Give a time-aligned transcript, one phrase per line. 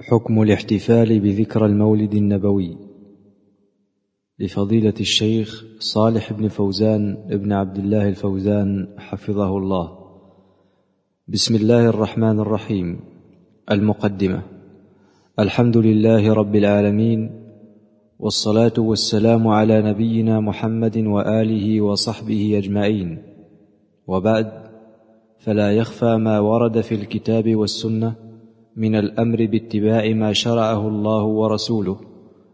[0.00, 2.76] حكم الاحتفال بذكرى المولد النبوي.
[4.38, 9.98] لفضيلة الشيخ صالح بن فوزان بن عبد الله الفوزان حفظه الله.
[11.28, 13.00] بسم الله الرحمن الرحيم.
[13.70, 14.42] المقدمة.
[15.38, 17.30] الحمد لله رب العالمين
[18.18, 23.22] والصلاة والسلام على نبينا محمد وآله وصحبه أجمعين.
[24.06, 24.52] وبعد
[25.38, 28.27] فلا يخفى ما ورد في الكتاب والسنة
[28.78, 31.96] من الأمر باتباع ما شرعه الله ورسوله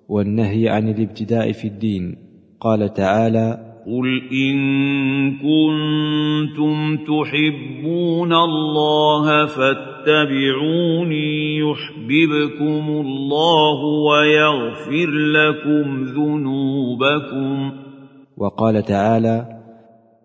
[0.08, 2.16] والنهي عن الابتداء في الدين.
[2.60, 4.56] قال تعالى قل ان
[5.30, 17.72] كنتم تحبون الله فاتبعوني يحببكم الله ويغفر لكم ذنوبكم.
[18.36, 19.53] وقال تعالى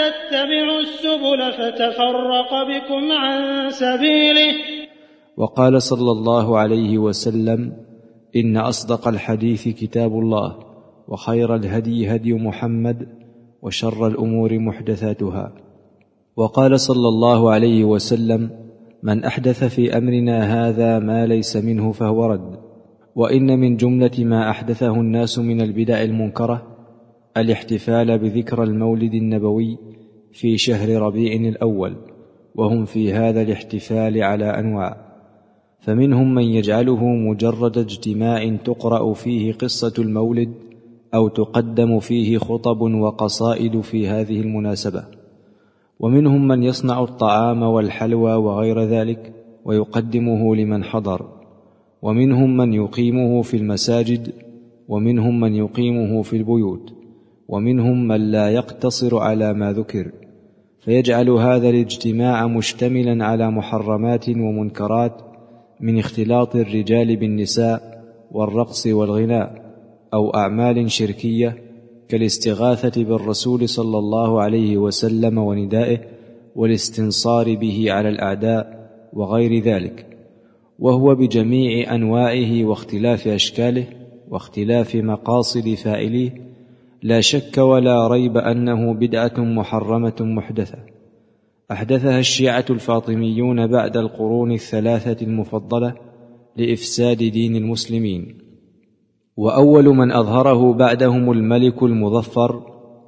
[0.00, 4.54] تتبعوا السبل فتفرق بكم عن سبيله.
[5.36, 7.72] وقال صلى الله عليه وسلم
[8.36, 10.56] إن أصدق الحديث كتاب الله
[11.08, 13.08] وخير الهدي هدي محمد
[13.62, 15.52] وشر الأمور محدثاتها.
[16.36, 18.50] وقال صلى الله عليه وسلم
[19.02, 22.70] من أحدث في أمرنا هذا ما ليس منه فهو رد.
[23.14, 26.69] وإن من جملة ما أحدثه الناس من البدع المنكرة
[27.36, 29.78] الاحتفال بذكرى المولد النبوي
[30.32, 31.96] في شهر ربيع الأول
[32.54, 34.96] وهم في هذا الاحتفال على أنواع.
[35.80, 40.52] فمنهم من يجعله مجرد اجتماع تقرأ فيه قصة المولد
[41.14, 45.04] أو تقدم فيه خطب وقصائد في هذه المناسبة.
[46.00, 49.32] ومنهم من يصنع الطعام والحلوى وغير ذلك
[49.64, 51.28] ويقدمه لمن حضر.
[52.02, 54.32] ومنهم من يقيمه في المساجد
[54.88, 56.99] ومنهم من يقيمه في البيوت.
[57.50, 60.12] ومنهم من لا يقتصر على ما ذكر
[60.84, 65.22] فيجعل هذا الاجتماع مشتملا على محرمات ومنكرات
[65.80, 69.74] من اختلاط الرجال بالنساء والرقص والغناء
[70.14, 71.56] أو أعمال شركية
[72.08, 75.98] كالاستغاثة بالرسول صلى الله عليه وسلم وندائه
[76.56, 80.06] والاستنصار به على الأعداء وغير ذلك
[80.78, 83.86] وهو بجميع أنواعه واختلاف أشكاله
[84.28, 86.49] واختلاف مقاصد فاعليه
[87.02, 90.78] لا شك ولا ريب أنه بدعة محرمة محدثة.
[91.70, 95.94] أحدثها الشيعة الفاطميون بعد القرون الثلاثة المفضلة
[96.56, 98.38] لإفساد دين المسلمين.
[99.36, 102.62] وأول من أظهره بعدهم الملك المظفر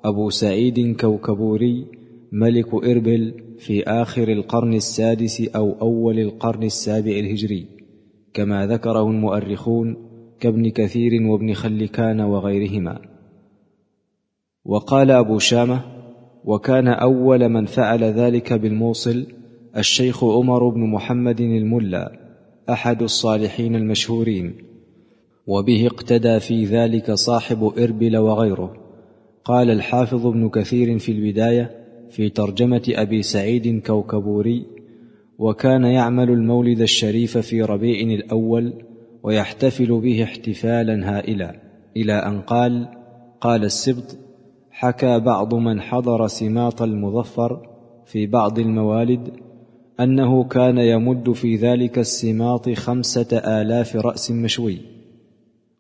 [0.04, 1.86] أبو سعيد كوكبوري
[2.32, 7.66] ملك إربل في آخر القرن السادس أو أول القرن السابع الهجري.
[8.34, 9.97] كما ذكره المؤرخون
[10.41, 13.11] كابن كثير وابن خلكان وغيرهما.
[14.64, 15.80] وقال أبو شامة
[16.44, 19.26] وكان أول من فعل ذلك بالموصل
[19.76, 22.12] الشيخ عمر بن محمد الملا
[22.70, 24.54] أحد الصالحين المشهورين.
[25.46, 28.76] وبه اقتدى في ذلك صاحب إربل وغيره.
[29.44, 31.70] قال الحافظ ابن كثير في البداية
[32.10, 34.66] في ترجمة أبي سعيد كوكبوري
[35.38, 38.72] وكان يعمل المولد الشريف في ربيع الأول
[39.22, 41.56] ويحتفل به احتفالا هائلا.
[41.96, 42.88] إلى أن قال
[43.40, 44.18] قال السبط
[44.72, 47.69] حكى بعض من حضر سماط المظفر
[48.06, 49.31] في بعض الموالد
[50.00, 54.78] أنه كان يمد في ذلك السماط خمسة آلاف رأس مشوي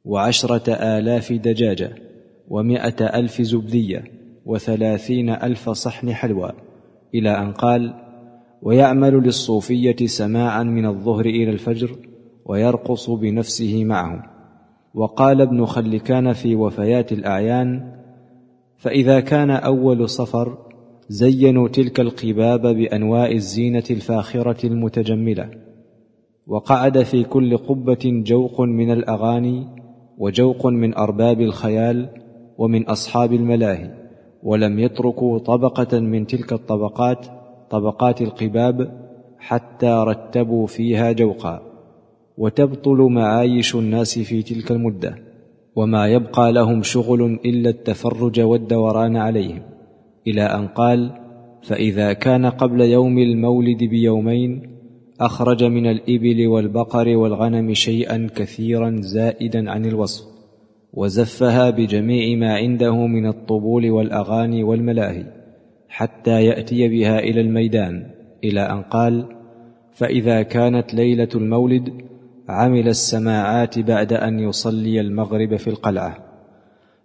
[0.04, 1.94] وعشرة آلاف دجاجة
[2.48, 4.04] ومائة ألف زبدية
[4.46, 6.52] وثلاثين ألف صحن حلوى
[7.14, 7.94] إلى أن قال
[8.62, 11.96] ويعمل للصوفية سماعا من الظهر إلى الفجر
[12.46, 14.22] ويرقص بنفسه معهم
[14.94, 18.01] وقال ابن خلكان في وفيات الأعيان
[18.82, 20.58] فإذا كان أول صفر
[21.08, 25.50] زينوا تلك القباب بأنواع الزينة الفاخرة المتجملة.
[26.46, 29.66] وقعد في كل قبة جوق من الأغاني
[30.18, 32.08] وجوق من أرباب الخيال
[32.58, 33.90] ومن أصحاب الملاهي.
[34.42, 37.26] ولم يتركوا طبقة من تلك الطبقات
[37.70, 38.92] طبقات القباب
[39.38, 41.62] حتى رتبوا فيها جوقا.
[42.38, 45.31] وتبطل معايش الناس في تلك المدة.
[45.76, 49.62] وما يبقى لهم شغل إلا التفرج والدوران عليهم.
[50.26, 51.10] إلى أن قال
[51.62, 54.62] فإذا كان قبل يوم المولد بيومين
[55.20, 60.24] أخرج من الإبل والبقر والغنم شيئا كثيرا زائدا عن الوصف
[60.92, 65.26] وزفها بجميع ما عنده من الطبول والأغاني والملاهي
[65.88, 68.06] حتى يأتي بها إلى الميدان.
[68.44, 69.24] إلى أن قال
[69.92, 71.92] فإذا كانت ليلة المولد
[72.52, 76.16] عمل السماعات بعد أن يصلي المغرب في القلعة.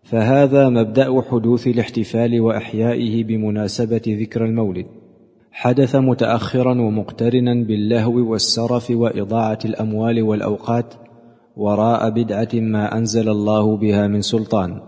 [0.04, 4.86] فهذا مبدأ حدوث الاحتفال وإحيائه بمناسبة ذكر المولد.
[5.52, 10.94] حدث متاخرا ومقترنا باللهو والسرف وإضاعة الأموال والأوقات
[11.58, 14.82] وراء بدعة ما أنزل الله بها من سلطان.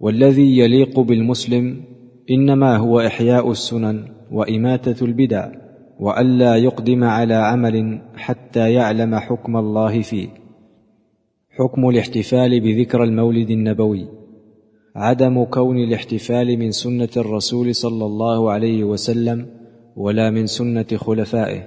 [0.00, 1.82] والذي يليق بالمسلم
[2.30, 5.61] إنما هو إحياء السنن وإماتة البدع.
[6.02, 10.28] وألا يقدم على عمل حتى يعلم حكم الله فيه.
[11.50, 14.06] حكم الاحتفال بذكرى المولد النبوي.
[14.96, 19.46] عدم كون الاحتفال من سنة الرسول صلى الله عليه وسلم
[19.96, 21.62] ولا من سنة خلفائه.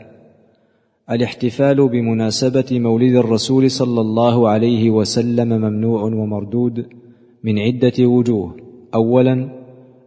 [1.11, 6.85] الاحتفال بمناسبة مولد الرسول صلى الله عليه وسلم ممنوع ومردود
[7.43, 8.55] من عدة وجوه.
[8.95, 9.64] اولا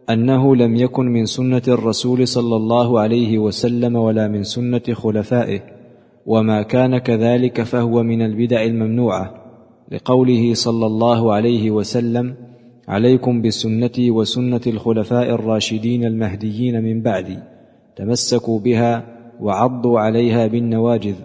[0.09, 5.59] أنه لم يكن من سنة الرسول صلى الله عليه وسلم ولا من سنة خلفائه
[6.25, 9.33] وما كان كذلك فهو من البدع الممنوعة
[9.91, 12.35] لقوله صلى الله عليه وسلم
[12.87, 17.39] عليكم بسنتي وسنة الخلفاء الراشدين المهديين من بعدي
[17.95, 19.05] تمسكوا بها
[19.41, 21.15] وعضوا عليها بالنواجذ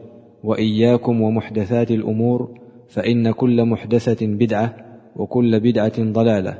[0.45, 2.49] وإياكم ومحدثات الأمور
[2.89, 4.77] فإن كل محدثة بدعة
[5.17, 6.59] وكل بدعة ضلالة.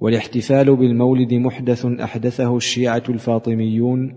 [0.00, 4.14] والاحتفال بالمولد محدث أحدثه الشيعة الفاطميون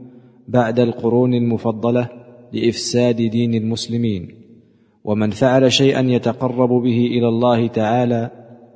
[0.47, 2.09] بعد القرون المفضلة
[2.53, 4.27] لإفساد دين المسلمين.
[5.03, 8.31] ومن فعل شيئا يتقرب به إلى الله تعالى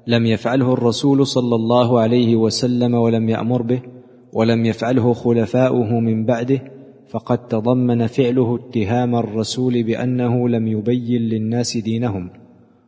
[0.08, 3.82] لم يفعله الرسول صلى الله عليه وسلم ولم يأمر به
[4.34, 6.62] ولم يفعله خلفاؤه من بعده
[7.10, 12.30] فقد تضمن فعله اتهام الرسول بأنه لم يبين للناس دينهم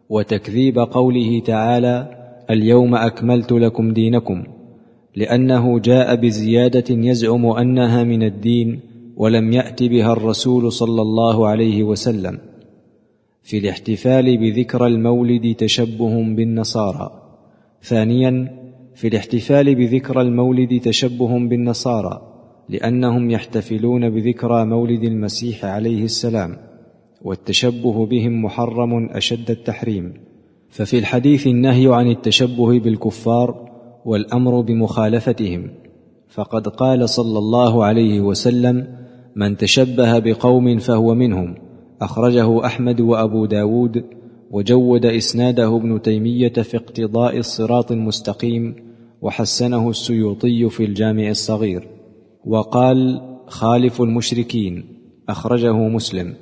[0.10, 2.19] وتكذيب قوله تعالى
[2.50, 4.44] اليوم أكملت لكم دينكم
[5.16, 8.80] لأنه جاء بزيادة يزعم أنها من الدين
[9.18, 12.38] ولم يأت بها الرسول صلى الله عليه وسلم
[13.44, 17.12] في الاحتفال بذكرى المولد تشبه بالنصارى.
[17.84, 18.60] ثانيا
[18.96, 22.22] في الاحتفال بذكرى المولد تشبه بالنصارى
[22.70, 26.58] لأنهم يحتفلون بذكرى مولد المسيح عليه السلام
[27.22, 30.29] والتشبه بهم محرم أشد التحريم.
[30.70, 33.70] ففي الحديث النهي عن التشبه بالكفار
[34.06, 35.72] والأمر بمخالفتهم
[36.30, 38.88] فقد قال صلى الله عليه وسلم
[39.36, 41.56] من تشبه بقوم فهو منهم.
[42.02, 44.04] أخرجه أحمد وأبو داود
[44.52, 48.76] وجود إسناده ابن تيمية في اقتضاء الصراط المستقيم
[49.22, 51.88] وحسنه السيوطي في الجامع الصغير.
[52.46, 54.84] وقال خالف المشركين.
[55.30, 56.34] أخرجه مسلم.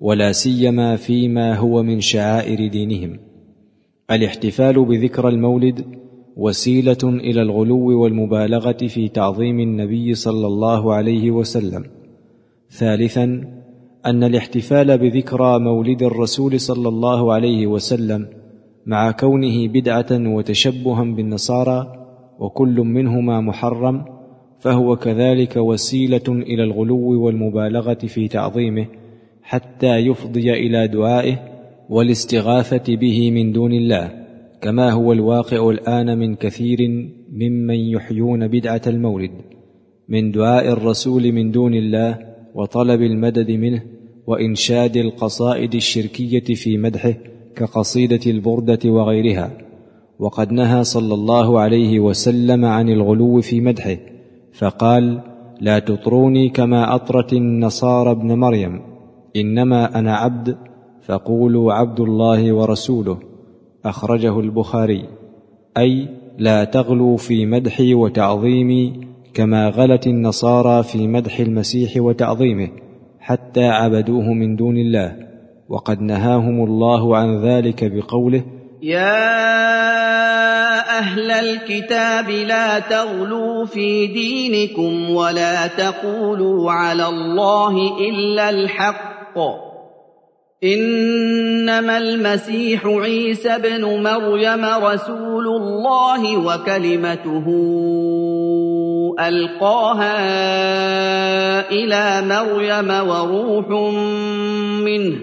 [0.00, 3.31] ولا سيما فيما هو من شعائر دينهم.
[4.10, 5.84] الاحتفال بذكرى المولد
[6.36, 11.84] وسيلة إلى الغلو والمبالغة في تعظيم النبي صلى الله عليه وسلم.
[12.70, 13.44] ثالثا
[14.06, 18.28] أن الاحتفال بذكرى مولد الرسول صلى الله عليه وسلم
[18.86, 22.06] مع كونه بدعة وتشبها بالنصارى
[22.38, 24.04] وكل منهما محرم
[24.60, 28.86] فهو كذلك وسيلة إلى الغلو والمبالغة في تعظيمه
[29.42, 31.51] حتى يفضي إلى دعائه
[31.92, 34.10] والاستغاثة به من دون الله
[34.60, 36.78] كما هو الواقع الآن من كثير
[37.32, 39.30] ممن يحيون بدعة المولد
[40.08, 42.18] من دعاء الرسول من دون الله
[42.54, 43.82] وطلب المدد منه
[44.26, 47.14] وإنشاد القصائد الشركية في مدحه
[47.56, 49.50] كقصيدة البردة وغيرها.
[50.18, 53.96] وقد نهى صلى الله عليه وسلم عن الغلو في مدحه
[54.52, 55.20] فقال
[55.60, 58.80] لا تطروني كما أطرت النصارى ابن مريم
[59.36, 60.56] إنما أنا عبد
[61.06, 63.18] فقولوا عبد الله ورسوله.
[63.84, 65.04] أخرجه البخاري.
[65.78, 69.00] أي لا تغلوا في مدحي وتعظيمي
[69.34, 72.68] كما غلت النصارى في مدح المسيح وتعظيمه
[73.20, 75.16] حتى عبدوه من دون الله.
[75.68, 78.44] وقد نهاهم الله عن ذلك بقوله
[78.82, 79.38] يا
[80.98, 87.74] أهل الكتاب لا تغلوا في دينكم ولا تقولوا على الله
[88.10, 89.38] إلا الحق.
[90.64, 97.46] إنما المسيح عيسى ابن مريم رسول الله وكلمته
[99.20, 100.14] ألقاها
[101.70, 103.68] إلى مريم وروح
[104.84, 105.16] منه.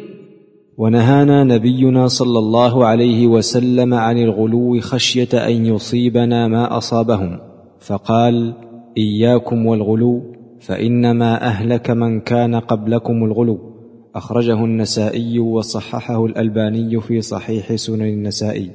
[0.78, 7.40] ونهانا نبينا صلى الله عليه وسلم عن الغلو خشية أن يصيبنا ما أصابهم.
[7.80, 8.54] فقال
[8.98, 10.22] إياكم والغلو
[10.62, 13.69] فإنما أهلك من كان قبلكم الغلو.
[14.16, 18.72] أخرجه النسائي وصححه الألباني في صحيح سنن النسائي.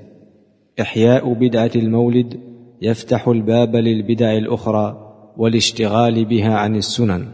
[0.80, 2.40] إحياء بدعة المولد
[2.82, 7.26] يفتح الباب للبدع الأخرى والاشتغال بها عن السنن.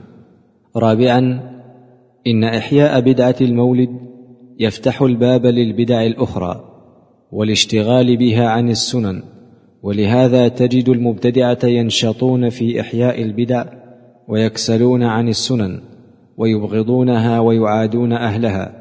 [0.77, 1.51] رابعا
[2.27, 3.91] إن إحياء بدعة المولد
[4.59, 6.65] يفتح الباب للبدع الأخرى
[7.33, 9.23] والاشتغال بها عن السنن
[9.83, 13.65] ولهذا تجد المبتدعة ينشطون في إحياء البدع
[14.29, 15.81] ويكسلون عن السنن.
[16.41, 18.73] ويبغضونها ويعادون أهلها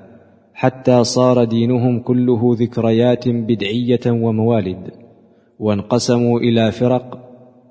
[0.53, 4.91] حتى صار دينهم كله ذكريات بدعية وموالد
[5.59, 7.19] وانقسموا إلى فرق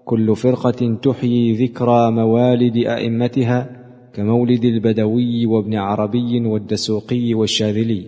[0.04, 3.66] كل فرقة تحيي ذكرى موالد أئمتها
[4.14, 8.06] كمولد البدوي وابن عربي والدسوقي والشاذلي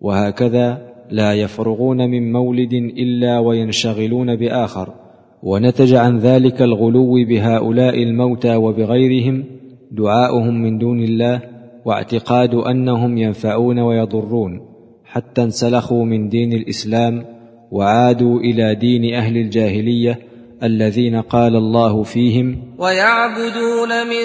[0.00, 4.94] وهكذا لا يفرغون من مولد إلا وينشغلون بآخر
[5.42, 9.44] ونتج عن ذلك الغلو بهؤلاء الموتى وبغيرهم
[9.92, 11.40] دعاؤهم من دون الله
[11.84, 14.60] واعتقاد أنهم ينفعون ويضرون
[15.04, 17.24] حتى انسلخوا من دين الإسلام
[17.70, 20.18] وعادوا إلى دين أهل الجاهلية
[20.62, 24.24] الذين قال الله فيهم ويعبدون من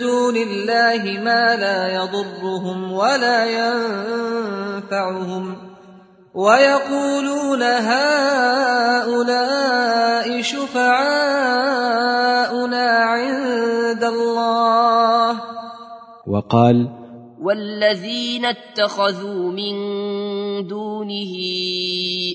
[0.00, 3.44] دون الله ما لا يضرهم ولا
[4.80, 5.71] ينفعهم.
[6.34, 8.32] ويقولون هؤلاء
[10.42, 10.98] شفعاؤنا
[12.88, 15.40] عند الله.
[16.26, 16.88] وقال
[17.42, 19.74] والذين اتخذوا من
[20.66, 21.34] دونه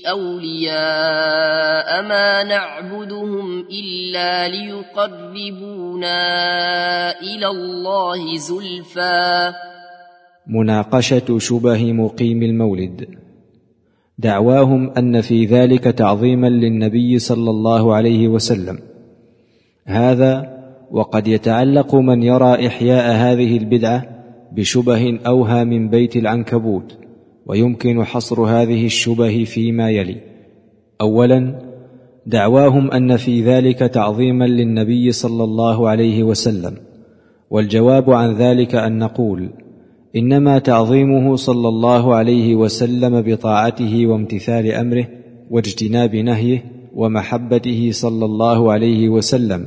[0.08, 6.20] أولياء ما نعبدهم إلا ليقربونا
[7.20, 9.52] إلى الله زلفى.
[10.46, 13.27] مناقشة شبه مقيم المولد.
[14.18, 18.78] دعواهم أن في ذلك تعظيما للنبي صلى الله عليه وسلم.
[19.86, 20.58] هذا
[20.90, 24.04] وقد يتعلق من يرى إحياء هذه البدعة
[24.52, 26.98] بشبه أوهى من بيت العنكبوت
[27.46, 30.16] ويمكن حصر هذه الشبه فيما يلي.
[31.00, 31.68] اولا
[32.26, 36.76] دعواهم أن في ذلك تعظيما للنبي صلى الله عليه وسلم
[37.50, 39.50] والجواب عن ذلك أن نقول
[40.16, 45.08] إنما تعظيمه صلى الله عليه وسلم بطاعته وامتثال أمره
[45.50, 49.66] واجتناب نهيه ومحبته صلى الله عليه وسلم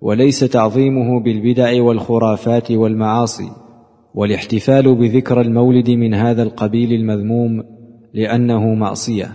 [0.00, 3.50] وليس تعظيمه بالبدع والخرافات والمعاصي
[4.14, 7.62] والاحتفال بذكرى المولد من هذا القبيل المذموم
[8.14, 9.32] لأنه معصية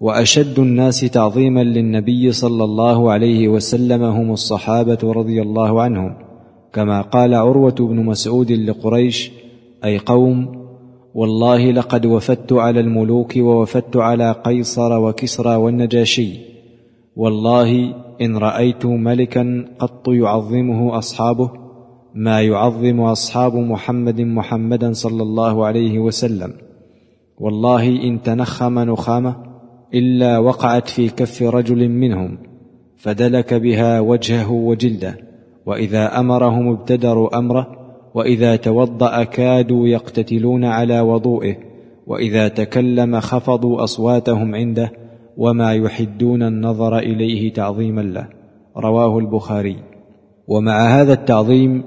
[0.00, 6.14] وأشد الناس تعظيما للنبي صلى الله عليه وسلم هم الصحابة رضي الله عنهم
[6.72, 9.30] كما قال عروة بن مسعود لقريش
[9.84, 10.68] أي قوم
[11.14, 16.38] والله لقد وفدت على الملوك ووفدت على قيصر وكسرى والنجاشي.
[17.16, 21.50] والله إن رأيت ملكا قط يعظمه أصحابه
[22.14, 26.52] ما يعظم أصحاب محمد محمدا صلى الله عليه وسلم.
[27.38, 29.36] والله إن تنخم نخامة
[29.94, 32.38] إلا وقعت في كف رجل منهم
[32.96, 35.18] فدلك بها وجهه وجلده.
[35.66, 37.77] وإذا أمرهم ابتدروا أمره
[38.18, 41.56] وإذا توضأ كادوا يقتتلون على وضوئه
[42.06, 44.92] وإذا تكلم خفضوا أصواتهم عنده
[45.36, 48.28] وما يحدون النظر إليه تعظيما له.
[48.76, 49.76] رواه البخاري.
[50.48, 51.84] ومع هذا التعظيم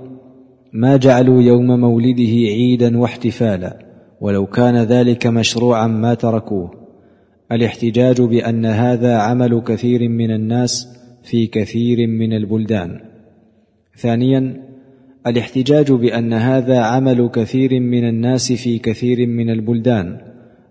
[0.74, 3.80] ما جعلوا يوم مولده عيدا واحتفالا
[4.22, 6.72] ولو كان ذلك مشروعا ما تركوه.
[7.52, 10.88] الاحتجاج بأن هذا عمل كثير من الناس
[11.24, 13.00] في كثير من البلدان.
[13.98, 14.71] ثانيا
[15.28, 20.18] الاحتجاج بأن هذا عمل كثير من الناس في كثير من البلدان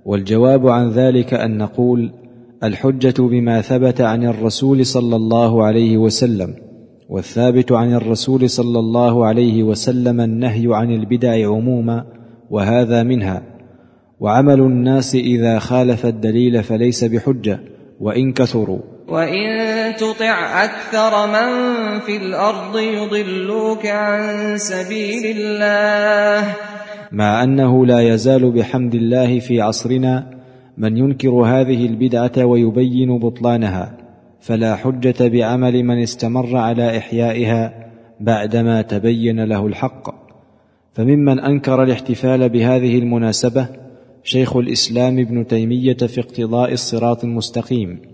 [0.04, 2.10] والجواب عن ذلك أن نقول
[2.64, 6.54] الحجة بما ثبت عن الرسول صلى الله عليه وسلم
[7.08, 12.04] والثابت عن الرسول صلى الله عليه وسلم النهي عن البدع عموما
[12.50, 13.42] وهذا منها.
[14.20, 17.60] وعمل الناس إذا خالف الدليل فليس بحجة
[18.00, 18.78] وإن كثروا.
[19.10, 19.46] وإن
[19.96, 21.50] تطع أكثر من
[22.00, 26.54] في الأرض يضلوك عن سبيل الله
[27.12, 30.30] مع انه لا يزال بحمد الله في عصرنا
[30.78, 33.96] من ينكر هذه البدعه ويبين بطلانها
[34.40, 37.90] فلا حجه بعمل من استمر على احيائها
[38.20, 40.14] بعدما تبين له الحق
[40.94, 43.66] فممن انكر الاحتفال بهذه المناسبه
[44.22, 48.09] شيخ الاسلام ابن تيميه في اقتضاء الصراط المستقيم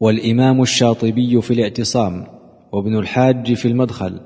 [0.00, 2.24] والإمام الشاطبي في الاعتصام
[2.72, 4.20] وابن الحاج في المدخل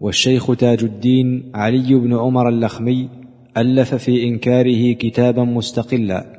[0.00, 3.08] والشيخ تاج الدين علي بن عمر اللخمي
[3.56, 6.38] ألف في إنكاره كتابا مستقلا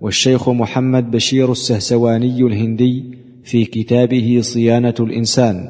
[0.00, 3.04] والشيخ محمد بشير السهسواني الهندي
[3.44, 5.68] في كتابه صيانة الإنسان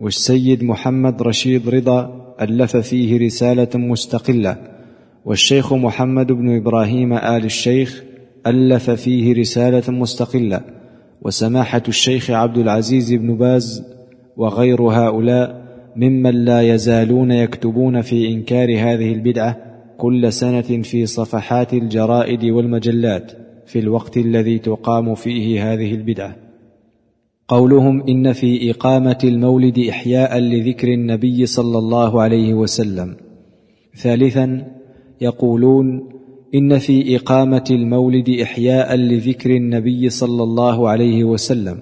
[0.00, 4.56] والسيد محمد رشيد رضا ألف فيه رسالة مستقلة
[5.24, 8.02] والشيخ محمد بن إبراهيم آل الشيخ
[8.46, 10.60] ألف فيه رسالة مستقلة.
[11.24, 13.84] وسماحة الشيخ عبد العزيز بن باز
[14.36, 15.62] وغير هؤلاء
[15.96, 19.56] ممن لا يزالون يكتبون في إنكار هذه البدعة
[19.98, 23.32] كل سنة في صفحات الجرائد والمجلات
[23.66, 26.36] في الوقت الذي تقام فيه هذه البدعة.
[27.48, 33.16] قولهم إن في إقامة المولد إحياء لذكر النبي صلى الله عليه وسلم.
[33.96, 34.66] ثالثا
[35.20, 36.11] يقولون
[36.54, 41.78] إن في إقامة المولد إحياء لذكر النبي صلى الله عليه وسلم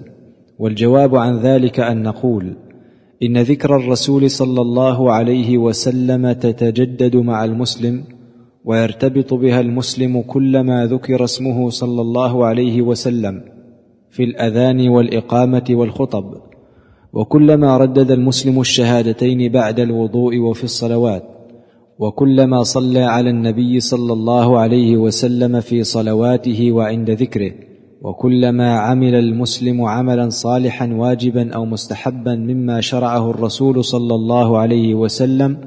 [0.59, 2.55] والجواب عن ذلك أن نقول
[3.23, 8.03] إن ذكر الرسول صلى الله عليه وسلم تتجدد مع المسلم
[8.65, 13.41] ويرتبط بها المسلم كلما ذكر اسمه صلى الله عليه وسلم
[14.09, 16.35] في الأذان والإقامة والخطب
[17.13, 21.40] وكلما ردد المسلم الشهادتين بعد الوضوء وفي الصلوات.
[22.01, 27.51] وكلما صلى على النبي صلى الله عليه وسلم في صلواته وعند ذكره
[28.01, 35.57] وكلما عمل المسلم عملا صالحا واجبا أو مستحبا مما شرعه الرسول صلى الله عليه وسلم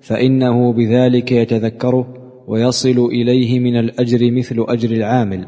[0.00, 2.06] فإنه بذلك يتذكره
[2.48, 5.46] ويصل إليه من الأجر مثل أجر العامل.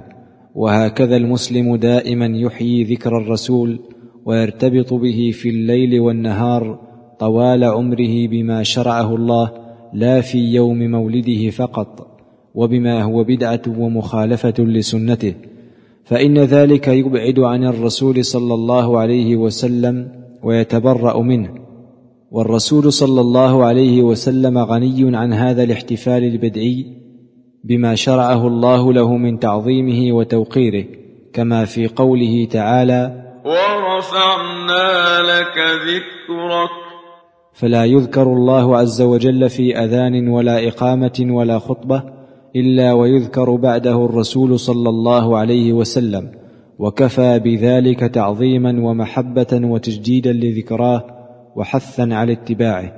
[0.54, 3.80] وهكذا المسلم دائما يحيي ذكر الرسول
[4.26, 6.78] ويرتبط به في الليل والنهار
[7.18, 12.06] طوال عمره بما شرعه الله لا في يوم مولده فقط
[12.54, 15.34] وبما هو بدعة ومخالفة لسنته
[16.04, 20.08] فإن ذلك يبعد عن الرسول صلى الله عليه وسلم
[20.42, 21.54] ويتبرأ منه.
[22.30, 26.86] والرسول صلى الله عليه وسلم غني عن هذا الاحتفال البدعي
[27.64, 30.84] بما شرعه الله له من تعظيمه وتوقيره
[31.32, 36.87] كما في قوله تعالى ورفعنا لك ذكرك
[37.58, 42.02] فلا يذكر الله عز وجل في أذان ولا إقامة ولا خطبة
[42.56, 46.30] إلا ويذكر بعده الرسول صلى الله عليه وسلم
[46.78, 51.04] وكفى بذلك تعظيما ومحبة وتجديدا لذكراه
[51.56, 52.92] وحثا على اتباعه.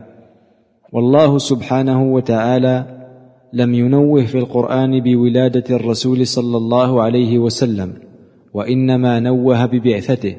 [0.92, 2.87] والله سبحانه وتعالى
[3.52, 7.92] لم ينوه في القرآن بولادة الرسول صلى الله عليه وسلم
[8.54, 10.37] وإنما نوه ببعثته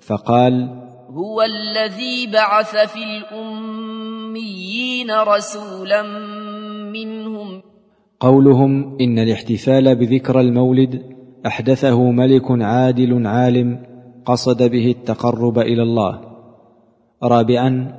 [0.00, 0.79] فقال
[1.10, 6.02] هو الذي بعث في الأميين رسولا
[6.92, 7.62] منهم.
[8.20, 11.02] قولهم إن الاحتفال بذكرى المولد
[11.46, 13.78] أحدثه ملك عادل عالم
[14.24, 16.20] قصد به التقرب إلى الله.
[17.22, 17.96] رابعا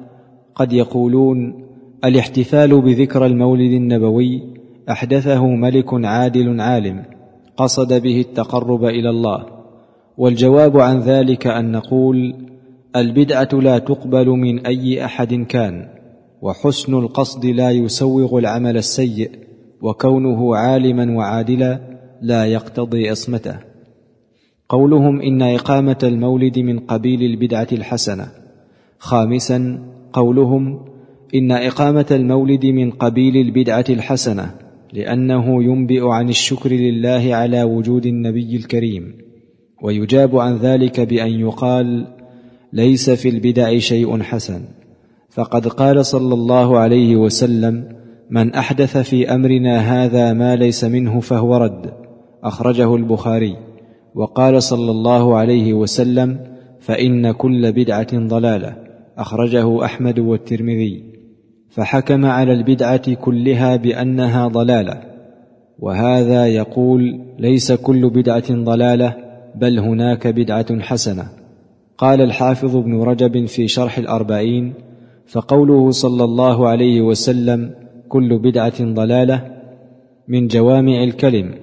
[0.55, 1.65] قد يقولون
[2.05, 4.43] الاحتفال بذكرى المولد النبوي
[4.89, 7.03] أحدثه ملك عادل عالم
[7.57, 9.45] قصد به التقرب إلى الله.
[10.17, 12.50] والجواب عن ذلك أن نقول
[12.95, 15.87] البدعة لا تقبل من أي أحد كان
[16.41, 19.31] وحسن القصد لا يسوغ العمل السيء
[19.81, 21.79] وكونه عالما وعادلا
[22.21, 23.59] لا يقتضي اصمته
[24.69, 28.27] قولهم إن إقامة المولد من قبيل البدعة الحسنة.
[28.99, 29.79] خامسا
[30.13, 30.85] قولهم
[31.35, 34.55] إن إقامة المولد من قبيل البدعة الحسنة
[34.93, 39.13] لأنه ينبئ عن الشكر لله على وجود النبي الكريم
[39.83, 42.07] ويجاب عن ذلك بأن يقال
[42.73, 44.61] ليس في البدع شيء حسن.
[45.29, 47.83] فقد قال صلى الله عليه وسلم
[48.29, 51.93] من أحدث في أمرنا هذا ما ليس منه فهو رد.
[52.43, 53.55] أخرجه البخاري.
[54.15, 56.39] وقال صلى الله عليه وسلم
[56.79, 58.75] فإن كل بدعة ضلالة.
[59.17, 61.03] أخرجه أحمد والترمذي.
[61.69, 65.01] فحكم على البدعة كلها بأنها ضلالة.
[65.79, 69.15] وهذا يقول ليس كل بدعة ضلالة
[69.55, 71.40] بل هناك بدعة حسنة.
[72.01, 74.73] قال الحافظ ابن رجب في شرح الأربعين
[75.27, 77.71] فقوله صلى الله عليه وسلم
[78.09, 79.61] كل بدعة ضلالة
[80.27, 81.53] من جوامع الكلم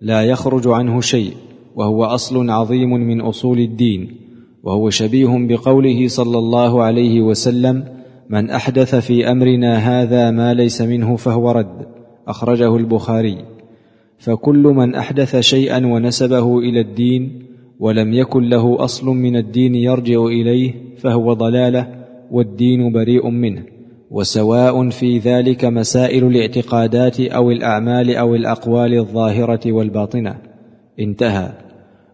[0.00, 1.32] لا يخرج عنه شيء
[1.74, 4.16] وهو أصل عظيم من أصول الدين
[4.62, 7.84] وهو شبيه بقوله صلى الله عليه وسلم
[8.30, 11.86] من أحدث في أمرنا هذا ما ليس منه فهو رد
[12.28, 13.38] أخرجه البخاري.
[14.18, 17.47] فكل من أحدث شيئا ونسبه إلى الدين
[17.80, 21.86] ولم يكن له أصل من الدين يرجع إليه فهو ضلالة
[22.30, 23.62] والدين بريء منه.
[24.10, 30.34] وسواء في ذلك مسائل الاعتقادات أو الأعمال أو الأقوال الظاهرة والباطنة.
[31.00, 31.52] انتهى.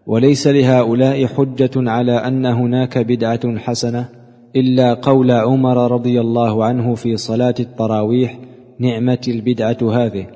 [0.07, 4.09] وليس لهؤلاء حجة على أن هناك بدعة حسنة
[4.55, 8.39] إلا قول عمر رضي الله عنه في صلاة التراويح
[8.79, 10.27] نعمه البدعة هذه.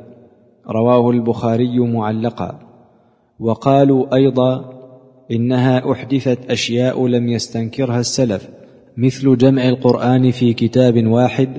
[0.70, 2.60] رواه البخاري معلقا.
[3.40, 4.79] وقالوا أيضا
[5.32, 8.50] إنها أحدثت أشياء لم يستنكرها السلف
[8.98, 11.50] مثل جمع القرآن في كتاب واحد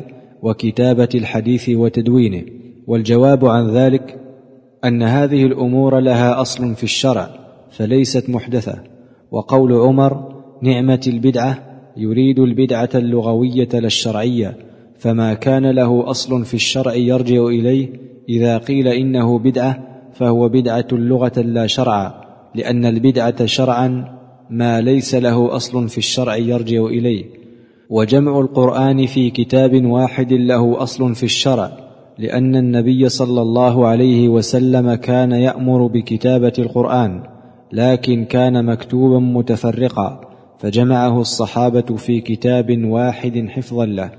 [0.42, 2.42] وكتابة الحديث وتدوينه
[2.86, 4.20] والجواب عن ذلك
[4.84, 7.30] أن هذه الأمور لها أصل في الشرع
[7.70, 8.82] فليست محدثة.
[9.30, 11.58] وقول عمر نعمة البدعة
[11.96, 14.56] يريد البدعة اللغوية لا الشرعية
[14.98, 17.88] فما كان له أصل في الشرع يرجع إليه
[18.28, 19.78] إذا قيل إنه بدعة
[20.12, 22.29] فهو بدعة لغة لا شرعا.
[22.54, 24.04] لأن البدعة شرعا
[24.50, 27.24] ما ليس له أصل في الشرع يرجع إليه.
[27.90, 31.70] وجمع القرآن في كتاب واحد له أصل في الشرع
[32.18, 37.22] لأن النبي صلى الله عليه وسلم كان يأمر بكتابة القرآن
[37.72, 40.20] لكن كان مكتوبا متفرقا
[40.58, 44.10] فجمعه الصحابة في كتاب واحد حفظا له.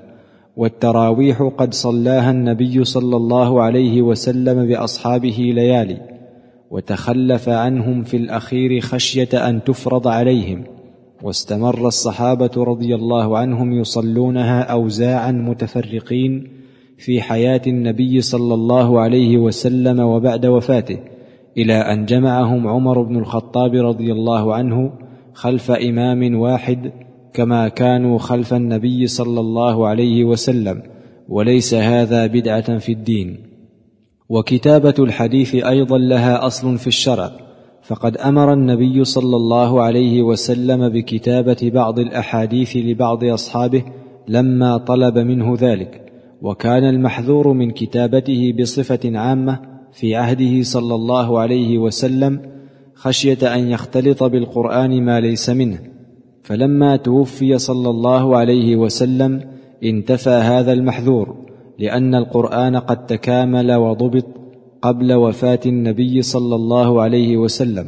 [0.57, 6.10] والتراويح قد صلاها النبي صلى الله عليه وسلم بأصحابه ليالي.
[6.71, 10.63] وتخلف عنهم في الأخير خشية أن تفرض عليهم.
[11.23, 16.47] واستمر الصحابة رضي الله عنهم يصلونها اوزاعا متفرقين
[16.97, 20.97] في حياة النبي صلى الله عليه وسلم وبعد وفاته
[21.57, 24.91] إلى أن جمعهم عمر بن الخطاب رضي الله عنه
[25.33, 26.91] خلف إمام واحد
[27.33, 30.83] كما كانوا خلف النبي صلى الله عليه وسلم
[31.29, 33.50] وليس هذا بدعة في الدين.
[34.31, 37.31] وكتابة الحديث أيضا لها أصل في الشرع
[37.83, 43.83] فقد أمر النبي صلى الله عليه وسلم بكتابة بعض الأحاديث لبعض أصحابه
[44.27, 46.05] لما طلب منه ذلك
[46.41, 49.59] وكان المحذور من كتابته بصفة عامة
[49.93, 52.41] في عهده صلى الله عليه وسلم
[52.95, 55.79] خشية أن يختلط بالقرآن ما ليس منه.
[56.43, 59.41] فلما توفي صلى الله عليه وسلم
[59.83, 61.40] انتفى هذا المحذور.
[61.81, 64.25] لأن القرآن قد تكامل وضبط
[64.81, 67.87] قبل وفاة النبي صلى الله عليه وسلم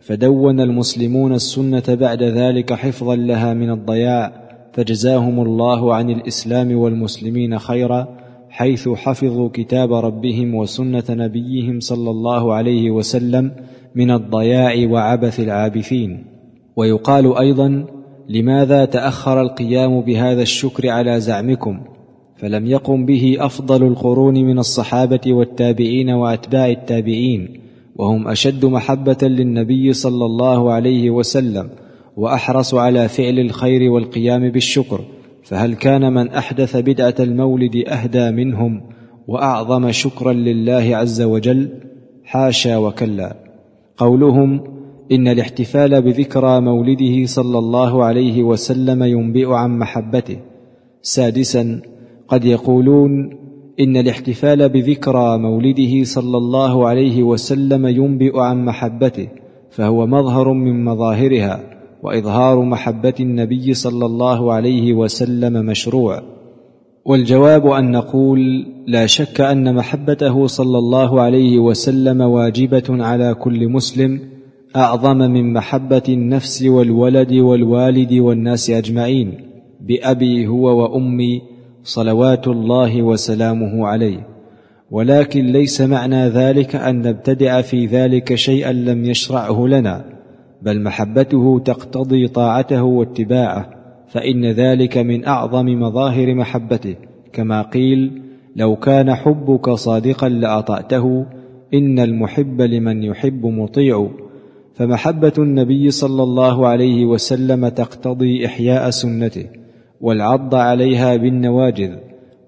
[0.00, 4.32] فدون المسلمون السنة بعد ذلك حفظا لها من الضياع
[4.72, 8.08] فجزاهم الله عن الإسلام والمسلمين خيرا
[8.50, 13.52] حيث حفظوا كتاب ربهم وسنة نبيهم صلى الله عليه وسلم
[13.94, 16.24] من الضياع وعبث العابثين.
[16.76, 17.86] ويقال أيضا
[18.28, 21.80] لماذا تأخر القيام بهذا الشكر على زعمكم؟
[22.44, 27.60] فلم يقم به أفضل القرون من الصحابة والتابعين وأتباع التابعين
[27.96, 31.70] وهم أشد محبة للنبي صلى الله عليه وسلم
[32.16, 35.00] وأحرص على فعل الخير والقيام بالشكر
[35.44, 38.80] فهل كان من أحدث بدعة المولد أهدى منهم
[39.28, 41.68] وأعظم شكرا لله عز وجل؟
[42.24, 43.36] حاشا وكلا.
[43.96, 44.64] قولهم
[45.12, 50.36] إن الاحتفال بذكرى مولده صلى الله عليه وسلم ينبئ عن محبته.
[51.02, 51.93] سادسا
[52.28, 53.30] قد يقولون
[53.80, 59.28] إن الاحتفال بذكرى مولده صلى الله عليه وسلم ينبئ عن محبته
[59.70, 61.60] فهو مظهر من مظاهرها
[62.02, 66.22] وإظهار محبة النبي صلى الله عليه وسلم مشروع.
[67.06, 74.20] والجواب أن نقول لا شك أن محبته صلى الله عليه وسلم واجبة على كل مسلم
[74.76, 79.34] أعظم من محبة النفس والولد والوالد والناس أجمعين
[79.80, 81.42] بأبي هو وأمي
[81.84, 84.26] صلوات الله وسلامه عليه.
[84.90, 90.04] ولكن ليس معنى ذلك أن نبتدع في ذلك شيئا لم يشرعه لنا
[90.62, 93.70] بل محبته تقتضي طاعته واتباعه
[94.08, 96.94] فإن ذلك من أعظم مظاهر محبته.
[97.32, 98.22] كما قيل
[98.56, 101.26] لو كان حبك صادقا لأطعته
[101.74, 104.08] إن المحب لمن يحب مطيع.
[104.74, 109.63] فمحبة النبي صلى الله عليه وسلم تقتضي إحياء سنته.
[110.04, 111.92] والعض عليها بالنواجذ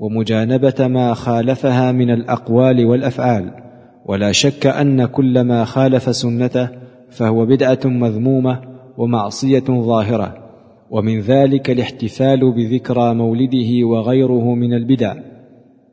[0.01, 3.51] ومجانبة ما خالفها من الأقوال والأفعال.
[4.07, 6.69] ولا شك أن كل ما خالف سنته
[7.11, 8.61] فهو بدعة مذمومة
[8.99, 10.35] ومعصية ظاهرة.
[10.91, 15.15] ومن ذلك الاحتفال بذكرى مولده وغيره من البدع.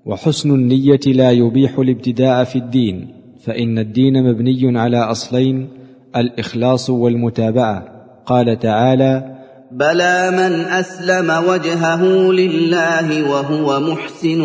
[0.06, 3.08] وحسن النية لا يبيح الابتداع في الدين
[3.40, 5.68] فإن الدين مبني على أصلين
[6.16, 7.86] الإخلاص والمتابعة.
[8.26, 9.33] قال تعالى
[9.74, 14.44] بلى من اسلم وجهه لله وهو محسن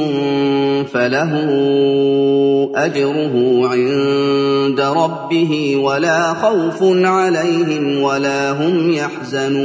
[0.84, 1.32] فله
[2.74, 9.58] اجره عند ربه ولا خوف عليهم ولا هم يحزنون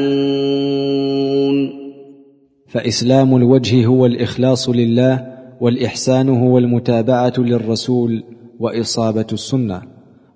[2.67, 5.25] فإسلام الوجه هو الإخلاص لله
[5.61, 8.23] والإحسان هو المتابعة للرسول
[8.59, 9.81] وإصابة السنة.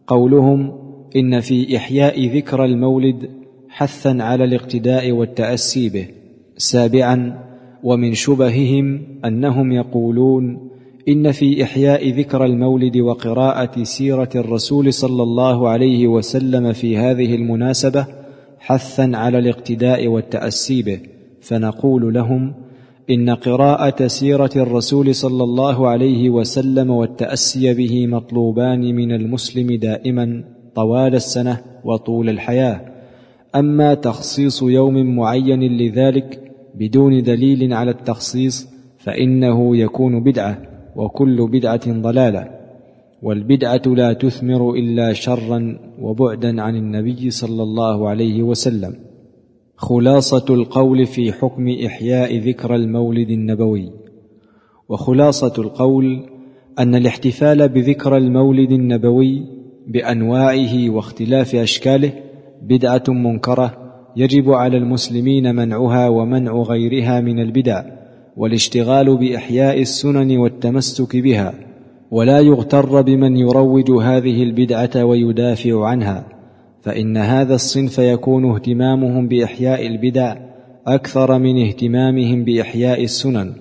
[0.08, 0.72] قولهم
[1.16, 3.37] إن في إحياء ذكرى المولد
[3.78, 6.08] حثا على الاقتداء والتأسي به
[6.58, 7.40] سابعا
[7.84, 10.70] ومن شبههم أنهم يقولون
[11.08, 18.06] إن في إحياء ذكرى المولد وقراءة سيرة الرسول صلى الله عليه وسلم في هذه المناسبة
[18.60, 21.00] حثا على الاقتداء والتأسي به.
[21.42, 22.54] فنقول لهم
[23.10, 30.44] إن قراءة سيرة الرسول صلى الله عليه وسلم والتأسي به مطلوبان من المسلم دائما
[30.76, 32.97] طوال السنة وطول الحياة.
[33.60, 38.68] أما تخصيص يوم معين لذلك بدون دليل على التخصيص
[38.98, 40.62] فإنه يكون بدعة
[40.96, 42.48] وكل بدعة ضلالة.
[43.22, 48.96] والبدعة لا تثمر إلا شرا وبعدا عن النبي صلى الله عليه وسلم.
[49.76, 53.92] خلاصة القول في حكم إحياء ذكر المولد النبوي.
[54.90, 56.26] وخلاصة القول
[56.80, 59.44] أن الاحتفال بذكر المولد النبوي
[59.88, 62.14] بأنواعه واختلاف أشكاله
[62.62, 63.74] بدعة منكرة
[64.16, 67.84] يجب على المسلمين منعها ومنع غيرها من البدع
[68.38, 71.54] والاشتغال بإحياء السنن والتمسك بها
[72.12, 76.26] ولا يغتر بمن يروج هذه البدعة ويدافع عنها
[76.82, 80.36] فإن هذا الصنف يكون اهتمامهم بإحياء البدع
[80.88, 83.54] أكثر من اهتمامهم بإحياء السنن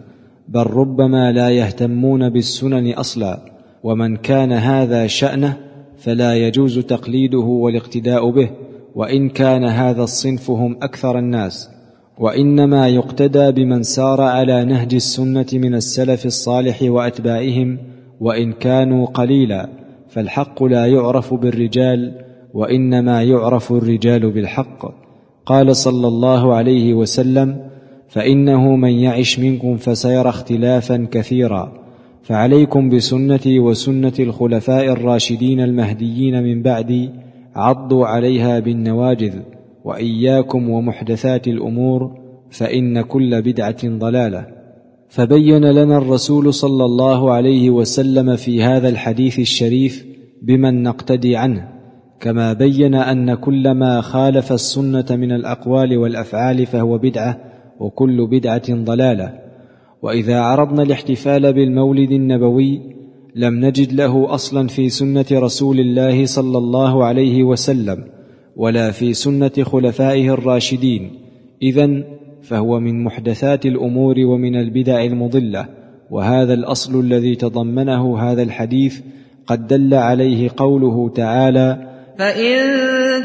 [0.49, 3.39] بل ربما لا يهتمون بالسنن أصلا
[3.83, 5.57] ومن كان هذا شأنه
[5.97, 8.51] فلا يجوز تقليده والاقتداء به.
[8.97, 11.71] وإن كان هذا الصنف هم أكثر الناس
[12.19, 17.79] وإنما يقتدى بمن سار على نهج السنة من السلف الصالح وأتباعهم
[18.21, 19.69] وإن كانوا قليلا
[20.09, 22.13] فالحق لا يعرف بالرجال
[22.55, 24.87] وإنما يعرف الرجال بالحق.
[25.47, 27.57] قال صلى الله عليه وسلم
[28.09, 31.73] فإنه من يعش منكم فسيرى اختلافا كثيرا.
[32.23, 37.11] فعليكم بسنتي وسنة الخلفاء الراشدين المهديين من بعدي
[37.57, 39.35] عضوا عليها بالنواجذ
[39.85, 42.19] وإياكم ومحدثات الأمور
[42.51, 44.47] فإن كل بدعة ضلالة.
[45.09, 50.07] فبين لنا الرسول صلى الله عليه وسلم في هذا الحديث الشريف
[50.43, 51.69] بمن نقتدي عنه
[52.21, 57.41] كما بين أن كل ما خالف السنة من الأقوال والأفعال فهو بدعة
[57.81, 59.33] وكل بدعة ضلالة.
[60.03, 62.81] وإذا عرضنا الاحتفال بالمولد النبوي
[63.39, 68.05] لم نجد له أصلا في سنة رسول الله صلى الله عليه وسلم
[68.57, 71.11] ولا في سنة خلفائه الراشدين.
[71.63, 72.05] إذن
[72.43, 75.69] فهو من محدثات الأمور ومن البدع المضلة
[76.11, 79.01] وهذا الأصل الذي تضمنه هذا الحديث
[79.47, 82.57] قد دل عليه قوله تعالى فإن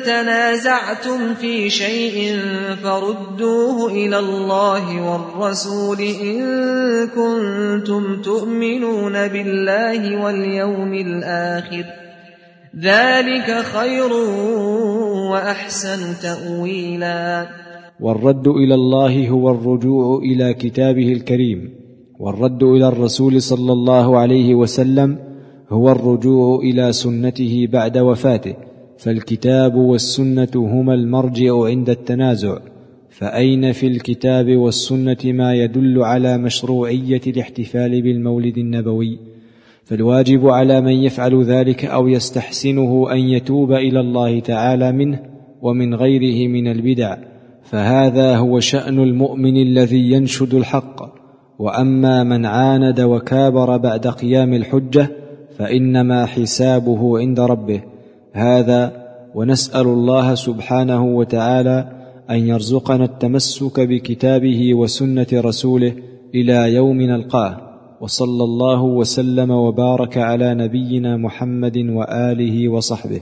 [0.06, 2.40] تنازعتم في شيء
[2.84, 6.42] فردوه إلى الله والرسول إن
[7.08, 11.86] كنتم تؤمنون بالله واليوم الآخر
[12.80, 14.14] ذلك خير
[15.32, 17.48] وأحسن تأويلا
[18.00, 21.70] والرد إلى الله هو الرجوع إلى كتابه الكريم.
[22.20, 25.18] والرد إلى الرسول صلى الله عليه وسلم
[25.70, 28.71] هو الرجوع إلى سنته بعد وفاته.
[29.02, 32.58] فالكتاب والسنة هما المرجع عند التنازع
[33.10, 39.20] فأين في الكتاب والسنة ما يدل على مشروعية الاحتفال بالمولد النبوي؟
[39.84, 45.20] فالواجب على من يفعل ذلك أو يستحسنه أن يتوب إلى الله تعالى منه
[45.62, 47.18] ومن غيره من البدع
[47.64, 51.22] فهذا هو شأن المؤمن الذي ينشد الحق.
[51.60, 55.08] وأما من عاند وكابر بعد قيام الحجة
[55.58, 57.91] فإنما حسابه عند ربه.
[58.34, 61.90] هذا ونسأل الله سبحانه وتعالى
[62.30, 65.94] أن يرزقنا التمسك بكتابه وسنة رسوله
[66.36, 67.58] إلى يوم نلقاه.
[68.02, 73.22] وصلى الله وسلم وبارك على نبينا محمد وآله وصحبه.